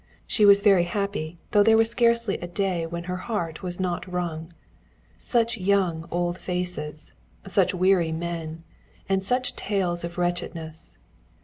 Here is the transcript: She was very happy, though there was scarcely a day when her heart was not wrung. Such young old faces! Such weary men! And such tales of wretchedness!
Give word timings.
She 0.25 0.47
was 0.47 0.63
very 0.63 0.85
happy, 0.85 1.37
though 1.51 1.61
there 1.61 1.77
was 1.77 1.91
scarcely 1.91 2.39
a 2.39 2.47
day 2.47 2.87
when 2.87 3.03
her 3.03 3.17
heart 3.17 3.61
was 3.61 3.79
not 3.79 4.11
wrung. 4.11 4.51
Such 5.19 5.57
young 5.59 6.07
old 6.09 6.39
faces! 6.39 7.13
Such 7.45 7.75
weary 7.75 8.11
men! 8.11 8.63
And 9.07 9.23
such 9.23 9.55
tales 9.55 10.03
of 10.03 10.17
wretchedness! 10.17 10.97